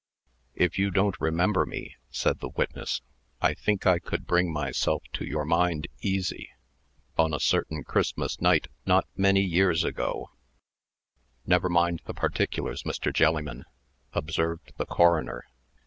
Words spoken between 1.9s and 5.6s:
said the witness, "I think I could bring myself to your